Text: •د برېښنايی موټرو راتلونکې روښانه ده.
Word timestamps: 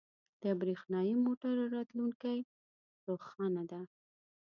•د 0.43 0.45
برېښنايی 0.61 1.13
موټرو 1.25 1.63
راتلونکې 1.75 2.35
روښانه 3.07 3.63
ده. 3.71 3.81